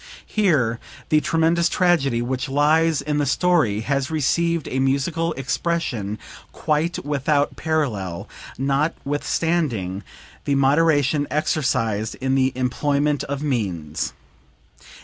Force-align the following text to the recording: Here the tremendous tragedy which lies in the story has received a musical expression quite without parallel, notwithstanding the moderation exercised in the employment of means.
Here 0.25 0.79
the 1.09 1.21
tremendous 1.21 1.69
tragedy 1.69 2.23
which 2.23 2.49
lies 2.49 3.03
in 3.03 3.19
the 3.19 3.25
story 3.27 3.81
has 3.81 4.09
received 4.09 4.67
a 4.67 4.79
musical 4.79 5.31
expression 5.33 6.17
quite 6.51 7.05
without 7.05 7.55
parallel, 7.55 8.27
notwithstanding 8.57 10.01
the 10.45 10.55
moderation 10.55 11.27
exercised 11.29 12.15
in 12.15 12.33
the 12.33 12.51
employment 12.55 13.23
of 13.25 13.43
means. 13.43 14.13